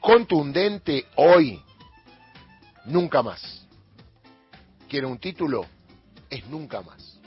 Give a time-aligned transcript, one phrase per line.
[0.00, 1.62] contundente hoy,
[2.86, 3.66] nunca más.
[4.88, 5.66] ¿Quiere un título?
[6.28, 7.18] Es nunca más.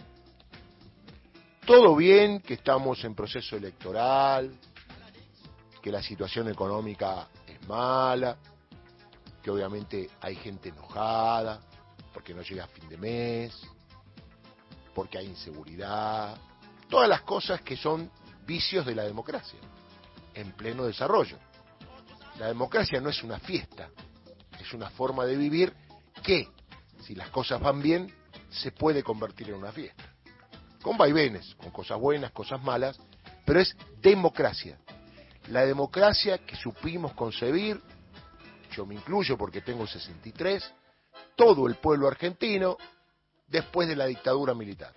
[1.66, 4.54] Todo bien que estamos en proceso electoral,
[5.82, 8.38] que la situación económica es mala,
[9.42, 11.62] que obviamente hay gente enojada
[12.14, 13.62] porque no llega a fin de mes,
[14.94, 16.38] porque hay inseguridad,
[16.90, 18.10] todas las cosas que son
[18.46, 19.60] vicios de la democracia
[20.34, 21.38] en pleno desarrollo.
[22.40, 23.90] La democracia no es una fiesta,
[24.60, 25.74] es una forma de vivir
[26.24, 26.48] que,
[27.02, 28.12] si las cosas van bien,
[28.50, 30.04] se puede convertir en una fiesta.
[30.82, 33.00] Con vaivenes, con cosas buenas, cosas malas,
[33.46, 34.80] pero es democracia.
[35.50, 37.82] La democracia que supimos concebir,
[38.72, 40.74] yo me incluyo porque tengo 63,
[41.36, 42.78] todo el pueblo argentino
[43.48, 44.94] después de la dictadura militar.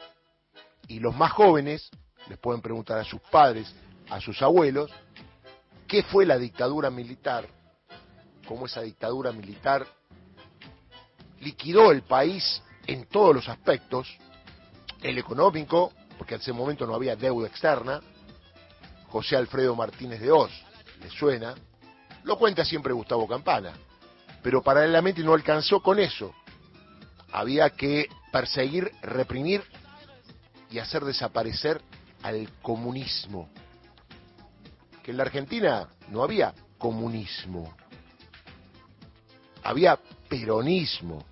[0.88, 1.90] Y los más jóvenes
[2.28, 3.72] les pueden preguntar a sus padres,
[4.08, 4.90] a sus abuelos,
[5.86, 7.46] qué fue la dictadura militar,
[8.46, 9.86] cómo esa dictadura militar
[11.40, 14.08] liquidó el país en todos los aspectos,
[15.02, 18.00] el económico, porque en ese momento no había deuda externa,
[19.08, 20.50] José Alfredo Martínez de Oz,
[21.00, 21.54] le suena,
[22.24, 23.72] lo cuenta siempre Gustavo Campana,
[24.42, 26.34] pero paralelamente no alcanzó con eso.
[27.32, 29.62] Había que perseguir, reprimir
[30.70, 31.80] y hacer desaparecer
[32.22, 33.48] al comunismo.
[35.06, 37.72] Que en la Argentina no había comunismo,
[39.62, 39.96] había
[40.28, 41.24] peronismo.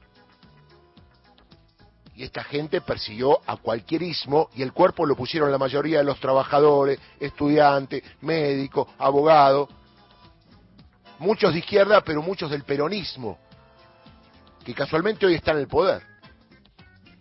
[2.14, 6.04] Y esta gente persiguió a cualquier ismo y el cuerpo lo pusieron la mayoría de
[6.04, 9.68] los trabajadores, estudiantes, médicos, abogados,
[11.18, 13.40] muchos de izquierda, pero muchos del peronismo,
[14.64, 16.00] que casualmente hoy está en el poder.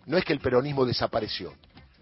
[0.06, 1.52] No es que el peronismo desapareció.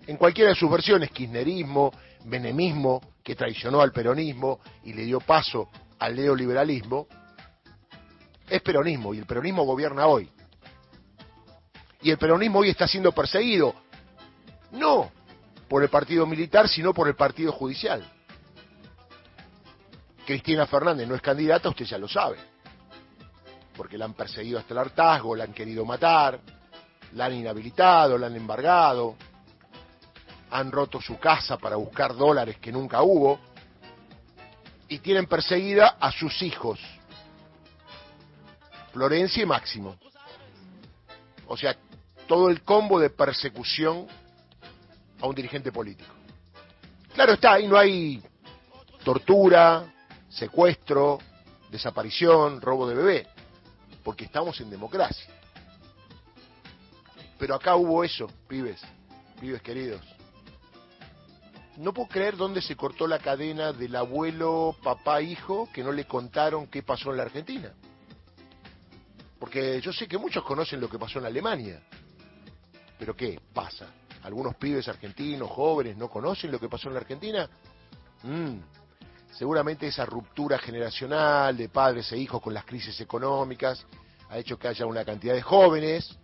[0.07, 1.91] En cualquiera de sus versiones, kirchnerismo,
[2.25, 7.07] menemismo, que traicionó al peronismo y le dio paso al neoliberalismo,
[8.49, 10.29] es peronismo y el peronismo gobierna hoy.
[12.03, 13.75] Y el peronismo hoy está siendo perseguido,
[14.73, 15.11] no
[15.69, 18.05] por el partido militar, sino por el partido judicial.
[20.27, 22.37] Cristina Fernández no es candidata, usted ya lo sabe.
[23.77, 26.39] Porque la han perseguido hasta el hartazgo, la han querido matar,
[27.15, 29.17] la han inhabilitado, la han embargado,
[30.53, 33.41] han roto su casa para buscar dólares que nunca hubo,
[34.87, 36.79] y tienen perseguida a sus hijos,
[38.93, 39.97] Florencia y Máximo.
[41.47, 41.75] O sea,
[42.27, 44.07] todo el combo de persecución
[45.23, 46.13] a un dirigente político.
[47.15, 48.23] Claro está, ahí no hay
[49.03, 49.91] tortura,
[50.29, 51.19] secuestro,
[51.71, 53.27] desaparición, robo de bebé,
[54.05, 55.33] porque estamos en democracia.
[57.39, 58.83] Pero acá hubo eso, pibes,
[59.41, 60.12] pibes queridos.
[61.77, 66.05] No puedo creer dónde se cortó la cadena del abuelo, papá, hijo, que no le
[66.05, 67.73] contaron qué pasó en la Argentina.
[69.39, 71.83] Porque yo sé que muchos conocen lo que pasó en Alemania.
[72.99, 73.87] Pero ¿qué pasa?
[74.23, 77.49] ¿Algunos pibes argentinos, jóvenes, no conocen lo que pasó en la Argentina?
[78.23, 78.59] Mm,
[79.33, 83.85] seguramente esa ruptura generacional de padres e hijos con las crisis económicas
[84.29, 86.17] ha hecho que haya una cantidad de jóvenes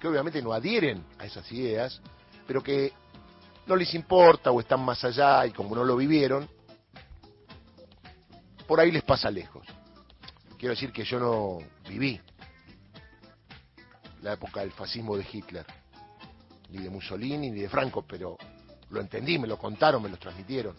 [0.00, 2.00] que obviamente no adhieren a esas ideas,
[2.46, 2.92] pero que
[3.66, 6.48] no les importa o están más allá y como no lo vivieron,
[8.66, 9.66] por ahí les pasa lejos.
[10.58, 11.58] Quiero decir que yo no
[11.88, 12.20] viví
[14.22, 15.66] la época del fascismo de Hitler,
[16.70, 18.38] ni de Mussolini, ni de Franco, pero
[18.90, 20.74] lo entendí, me lo contaron, me lo transmitieron.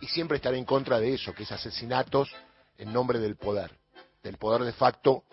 [0.00, 2.30] Y siempre estaré en contra de eso, que es asesinatos
[2.76, 3.70] en nombre del poder,
[4.22, 5.24] del poder de facto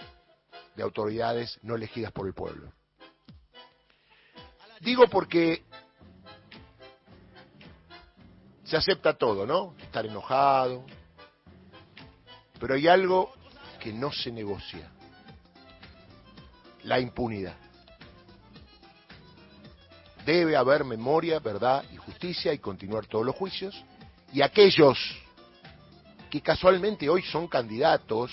[0.76, 2.72] de autoridades no elegidas por el pueblo.
[4.80, 5.64] Digo porque
[8.72, 9.76] se acepta todo, ¿no?
[9.82, 10.86] Estar enojado,
[12.58, 13.34] pero hay algo
[13.82, 14.90] que no se negocia,
[16.84, 17.58] la impunidad.
[20.26, 23.76] Debe haber memoria, verdad y justicia y continuar todos los juicios.
[24.32, 24.98] Y aquellos
[26.30, 28.32] que casualmente hoy son candidatos,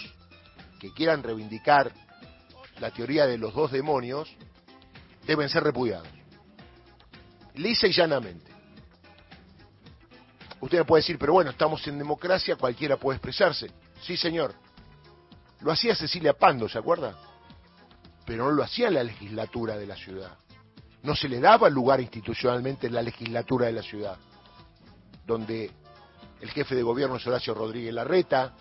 [0.78, 1.90] que quieran reivindicar
[2.78, 4.30] la teoría de los dos demonios,
[5.26, 6.06] deben ser repudiados.
[7.54, 8.57] Lisa y llanamente.
[10.60, 13.70] Usted me puede decir, pero bueno, estamos en democracia, cualquiera puede expresarse.
[14.02, 14.54] Sí, señor.
[15.60, 17.16] Lo hacía Cecilia Pando, ¿se acuerda?
[18.24, 20.36] Pero no lo hacía la legislatura de la ciudad.
[21.02, 24.18] No se le daba lugar institucionalmente en la legislatura de la ciudad,
[25.26, 25.70] donde
[26.40, 28.54] el jefe de gobierno es Horacio Rodríguez Larreta,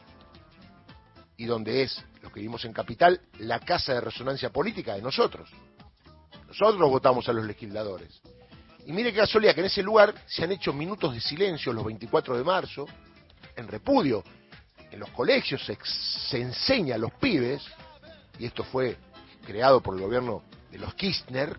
[1.35, 5.49] y donde es, lo que vimos en Capital, la casa de resonancia política de nosotros.
[6.47, 8.21] Nosotros votamos a los legisladores.
[8.87, 11.83] Y mire qué casualidad que en ese lugar se han hecho minutos de silencio los
[11.83, 12.85] 24 de marzo,
[13.53, 14.23] en repudio.
[14.89, 15.77] en los colegios se,
[16.29, 17.61] se enseña a los pibes,
[18.39, 18.95] y esto fue
[19.45, 20.41] creado por el gobierno
[20.71, 21.57] de los Kirchner,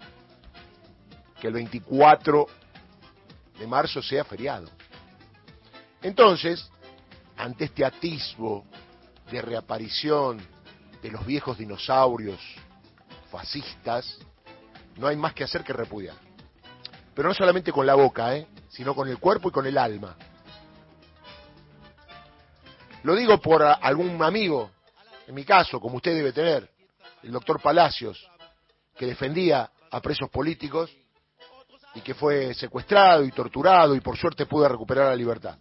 [1.39, 2.47] que el 24
[3.59, 4.71] de marzo sea feriado.
[6.01, 6.71] Entonces,
[7.37, 8.65] ante este atisbo
[9.31, 10.41] de reaparición
[11.03, 12.41] de los viejos dinosaurios
[13.31, 14.17] fascistas,
[14.97, 16.28] no hay más que hacer que repudiar.
[17.19, 18.47] Pero no solamente con la boca, ¿eh?
[18.69, 20.15] sino con el cuerpo y con el alma.
[23.03, 24.71] Lo digo por algún amigo,
[25.27, 26.71] en mi caso, como usted debe tener,
[27.25, 28.25] el doctor Palacios,
[28.97, 30.97] que defendía a presos políticos
[31.97, 35.59] y que fue secuestrado y torturado y por suerte pudo recuperar la libertad.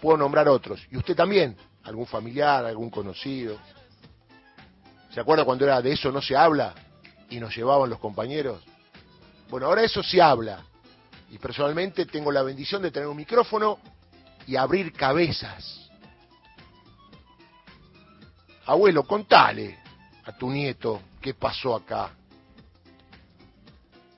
[0.00, 0.80] Puedo nombrar otros.
[0.92, 3.58] Y usted también, algún familiar, algún conocido.
[5.10, 6.72] ¿Se acuerda cuando era de eso no se habla
[7.30, 8.62] y nos llevaban los compañeros?
[9.48, 10.62] Bueno, ahora eso se habla.
[11.30, 13.78] Y personalmente tengo la bendición de tener un micrófono
[14.46, 15.90] y abrir cabezas.
[18.66, 19.78] Abuelo, contale
[20.24, 22.10] a tu nieto qué pasó acá.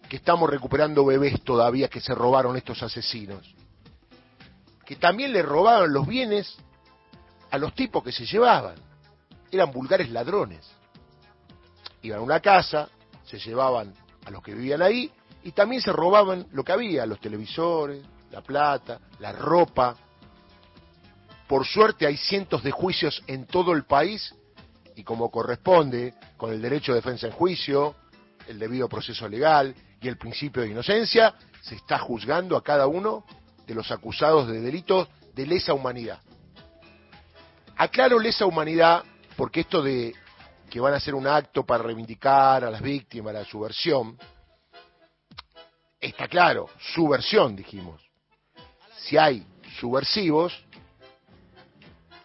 [0.09, 3.55] Que estamos recuperando bebés todavía que se robaron estos asesinos.
[4.85, 6.57] Que también le robaban los bienes
[7.51, 8.75] a los tipos que se llevaban.
[9.53, 10.69] Eran vulgares ladrones.
[12.03, 12.89] Iban a una casa,
[13.25, 13.95] se llevaban
[14.25, 15.13] a los que vivían ahí
[15.43, 19.97] y también se robaban lo que había, los televisores, la plata, la ropa.
[21.49, 24.35] Por suerte hay cientos de juicios en todo el país
[24.95, 27.95] y como corresponde, con el derecho de defensa en juicio,
[28.47, 33.25] el debido proceso legal y el principio de inocencia, se está juzgando a cada uno
[33.67, 36.21] de los acusados de delitos de lesa humanidad.
[37.77, 39.05] Aclaro lesa humanidad
[39.37, 40.15] porque esto de
[40.69, 44.17] que van a hacer un acto para reivindicar a las víctimas, la subversión,
[46.01, 48.01] está claro, subversión dijimos.
[48.97, 49.47] Si hay
[49.79, 50.65] subversivos,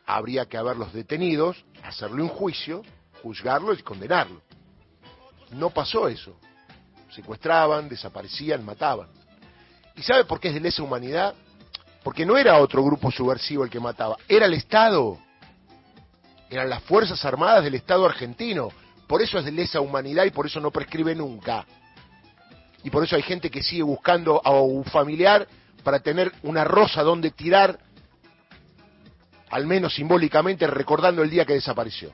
[0.05, 2.81] habría que haberlos detenidos hacerle un juicio,
[3.21, 4.41] juzgarlo y condenarlo.
[5.51, 6.35] No pasó eso.
[7.11, 9.07] Secuestraban, desaparecían, mataban.
[9.95, 11.33] ¿Y sabe por qué es de lesa humanidad?
[12.03, 15.17] Porque no era otro grupo subversivo el que mataba, era el Estado.
[16.49, 18.69] Eran las Fuerzas Armadas del Estado argentino.
[19.07, 21.65] Por eso es de lesa humanidad y por eso no prescribe nunca.
[22.85, 25.47] Y por eso hay gente que sigue buscando a un familiar
[25.83, 27.79] para tener una rosa donde tirar
[29.49, 32.13] al menos simbólicamente recordando el día que desapareció.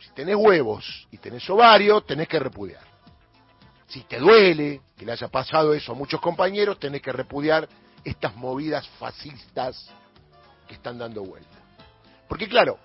[0.00, 2.82] Si tenés huevos y tenés ovario, tenés que repudiar.
[3.86, 7.68] Si te duele que le haya pasado eso a muchos compañeros, tenés que repudiar
[8.02, 9.90] estas movidas fascistas
[10.66, 11.58] que están dando vuelta.
[12.26, 12.78] Porque claro,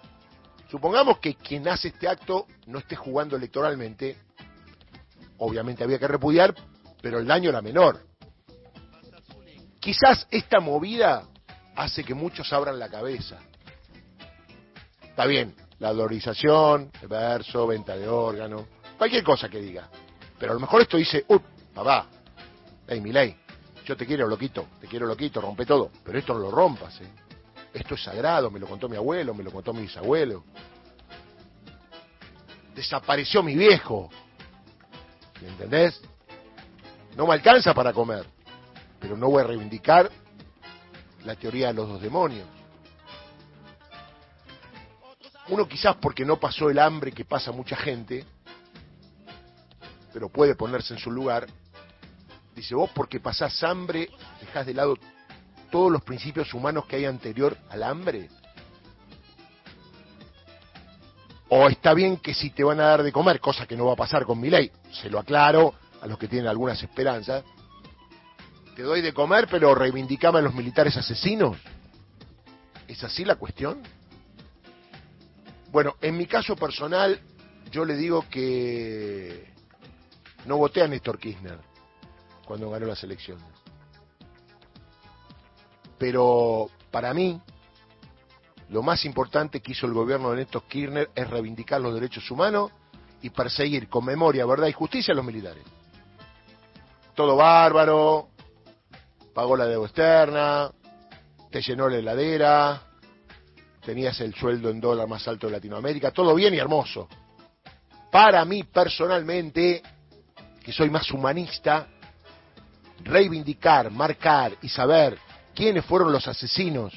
[0.69, 4.18] supongamos que quien hace este acto no esté jugando electoralmente,
[5.38, 6.54] obviamente había que repudiar,
[7.01, 8.01] pero el daño era menor.
[9.80, 11.27] Quizás esta movida
[11.75, 13.39] hace que muchos abran la cabeza.
[15.01, 18.63] Está bien, la dolorización, el verso, venta de órganos,
[18.98, 19.89] cualquier cosa que diga.
[20.38, 21.42] Pero a lo mejor esto dice, ¡up!
[21.74, 22.07] Papá,
[22.88, 23.36] hey, mi ley,
[23.86, 25.92] yo te quiero loquito, te quiero loquito, rompe todo.
[26.04, 27.10] Pero esto no lo rompas, ¿eh?
[27.74, 30.44] Esto es sagrado, me lo contó mi abuelo, me lo contó mi bisabuelo.
[32.75, 34.10] Desapareció mi viejo.
[35.42, 36.01] ¿Me entendés?
[37.16, 38.25] No me alcanza para comer
[39.00, 40.12] pero no voy a reivindicar
[41.24, 42.48] la teoría de los dos demonios.
[45.47, 48.26] Uno quizás porque no pasó el hambre que pasa mucha gente,
[50.14, 51.47] pero puede ponerse en su lugar,
[52.56, 54.09] dice, vos porque pasás hambre,
[54.42, 54.95] dejás de lado
[55.69, 58.30] todos los principios humanos que hay anterior al hambre.
[61.49, 63.94] O está bien que si te van a dar de comer, cosa que no va
[63.94, 67.44] a pasar con mi ley, se lo aclaro a los que tienen algunas esperanzas,
[68.76, 71.57] te doy de comer, pero reivindicame a los militares asesinos.
[72.88, 73.81] ¿Es así la cuestión?
[75.71, 77.19] Bueno, en mi caso personal,
[77.71, 79.54] yo le digo que
[80.45, 81.59] no voté a Néstor Kirchner
[82.45, 83.45] cuando ganó las elecciones.
[85.99, 87.39] Pero para mí,
[88.69, 92.71] lo más importante que hizo el gobierno de Néstor Kirchner es reivindicar los derechos humanos
[93.21, 95.63] y perseguir con memoria, verdad y justicia a los militares.
[97.13, 98.29] Todo bárbaro,
[99.33, 100.71] pagó la deuda externa,
[101.51, 102.81] te llenó la heladera,
[103.83, 107.09] tenías el sueldo en dólar más alto de Latinoamérica, todo bien y hermoso.
[108.09, 109.81] Para mí personalmente,
[110.63, 111.87] que soy más humanista,
[113.03, 115.18] reivindicar, marcar y saber
[115.59, 116.94] quiénes fueron los asesinos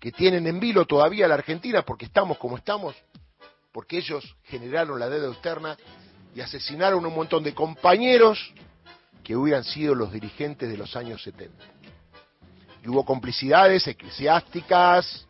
[0.00, 2.96] que tienen en vilo todavía la Argentina, porque estamos como estamos,
[3.70, 5.76] porque ellos generaron la deuda externa
[6.34, 8.38] y asesinaron un montón de compañeros
[9.22, 11.54] que hubieran sido los dirigentes de los años 70.
[12.82, 15.26] y hubo complicidades eclesiásticas,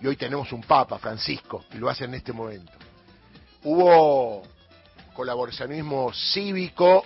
[0.00, 2.72] y hoy tenemos un Papa, Francisco, y lo hace en este momento.
[3.64, 4.44] Hubo
[5.12, 7.04] colaboracionismo cívico,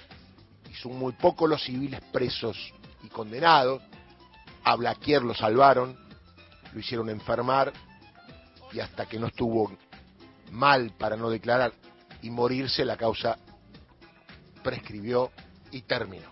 [0.71, 2.57] y son muy pocos los civiles presos
[3.03, 3.83] y condenados.
[4.65, 5.99] A Blaquier lo salvaron,
[6.73, 7.73] lo hicieron enfermar,
[8.73, 9.71] y hasta que no estuvo
[10.51, 11.73] mal para no declarar
[12.23, 13.39] y morirse, la causa
[14.63, 15.31] prescribió
[15.71, 16.31] y terminó.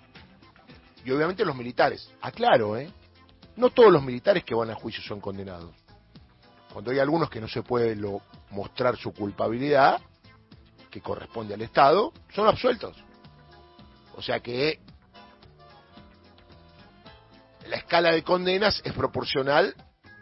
[1.04, 2.90] Y obviamente los militares, aclaro, ¿eh?
[3.56, 5.74] No todos los militares que van a juicio son condenados.
[6.72, 7.96] Cuando hay algunos que no se puede
[8.50, 10.00] mostrar su culpabilidad,
[10.90, 12.96] que corresponde al Estado, son absueltos.
[14.16, 14.80] O sea que
[17.70, 19.74] la escala de condenas es proporcional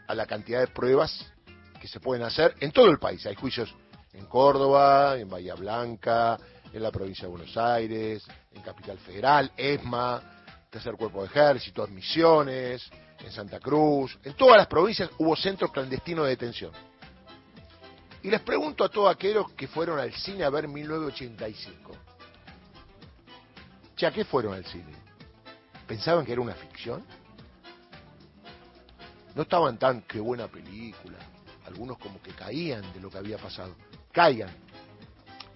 [0.06, 1.32] a la cantidad de pruebas
[1.80, 3.24] que se pueden hacer en todo el país.
[3.24, 3.74] Hay juicios
[4.12, 6.36] en Córdoba, en Bahía Blanca,
[6.70, 10.20] en la provincia de Buenos Aires, en Capital Federal, ESMA,
[10.68, 12.90] Tercer Cuerpo de Ejército, Misiones,
[13.20, 16.72] en Santa Cruz, en todas las provincias hubo centros clandestinos de detención.
[18.22, 21.96] Y les pregunto a todos aquellos que fueron al cine a ver 1985.
[23.96, 24.92] ¿Ya qué fueron al cine?
[25.86, 27.02] ¿Pensaban que era una ficción?
[29.38, 31.16] No estaban tan, qué buena película.
[31.64, 33.72] Algunos como que caían de lo que había pasado.
[34.10, 34.50] Caigan.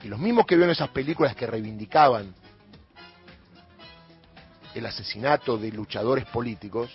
[0.05, 2.33] Y los mismos que vieron esas películas que reivindicaban
[4.77, 6.93] el asesinato de luchadores políticos,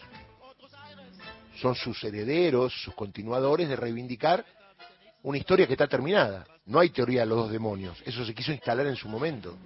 [1.59, 4.45] son sus herederos, sus continuadores de reivindicar
[5.23, 6.47] una historia que está terminada.
[6.67, 9.57] No hay teoría de los dos demonios, eso se quiso instalar en su momento.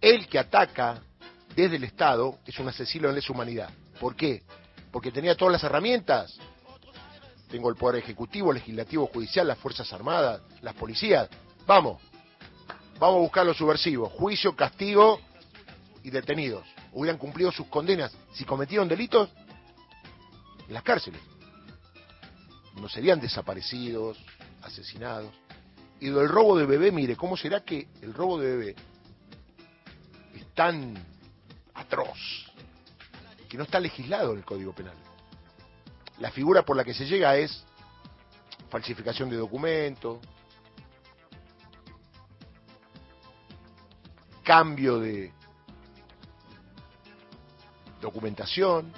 [0.00, 1.02] El que ataca
[1.54, 3.68] desde el Estado es un asesino en lesa humanidad.
[4.00, 4.42] ¿Por qué?
[4.92, 6.36] Porque tenía todas las herramientas.
[7.50, 11.28] Tengo el poder ejecutivo, legislativo, judicial, las Fuerzas Armadas, las policías.
[11.66, 12.00] Vamos,
[12.98, 14.12] vamos a buscar los subversivos.
[14.12, 15.20] Juicio, castigo
[16.02, 16.64] y detenidos.
[16.92, 18.12] Hubieran cumplido sus condenas.
[18.34, 19.30] Si cometieron delitos,
[20.68, 21.20] en las cárceles
[22.80, 24.18] no serían desaparecidos,
[24.62, 25.32] asesinados.
[26.00, 28.76] Y del robo de bebé, mire, ¿cómo será que el robo de bebé
[30.34, 30.94] es tan
[31.74, 32.51] atroz
[33.52, 34.96] que no está legislado en el Código Penal?
[36.20, 37.62] La figura por la que se llega es
[38.70, 40.20] falsificación de documentos,
[44.42, 45.34] cambio de
[48.00, 48.90] documentación,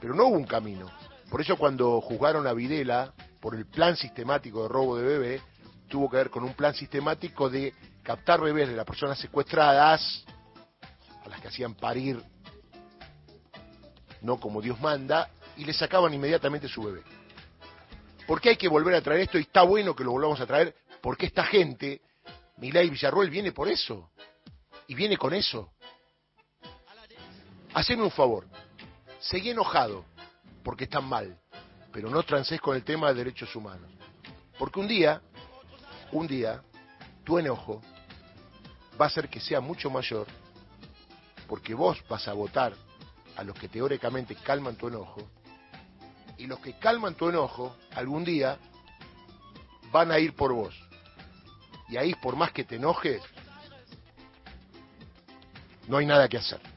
[0.00, 0.90] pero no hubo un camino.
[1.30, 5.42] Por eso cuando juzgaron a Videla por el plan sistemático de robo de bebé,
[5.86, 7.72] tuvo que ver con un plan sistemático de
[8.02, 10.24] captar bebés de las personas secuestradas,
[11.24, 12.20] a las que hacían parir,
[14.24, 17.02] no como Dios manda, y le sacaban inmediatamente su bebé.
[18.26, 19.38] ¿Por qué hay que volver a traer esto?
[19.38, 22.00] Y está bueno que lo volvamos a traer, porque esta gente,
[22.56, 24.10] Milay Villarroel, viene por eso.
[24.88, 25.70] Y viene con eso.
[27.74, 28.46] Haceme un favor.
[29.20, 30.06] Seguí enojado
[30.62, 31.38] porque están mal,
[31.92, 33.90] pero no transes con el tema de derechos humanos.
[34.58, 35.20] Porque un día,
[36.12, 36.62] un día,
[37.24, 37.82] tu enojo
[38.98, 40.26] va a hacer que sea mucho mayor,
[41.46, 42.74] porque vos vas a votar
[43.36, 45.28] a los que teóricamente calman tu enojo,
[46.38, 48.58] y los que calman tu enojo, algún día,
[49.92, 50.74] van a ir por vos.
[51.88, 53.22] Y ahí, por más que te enojes,
[55.86, 56.73] no hay nada que hacer.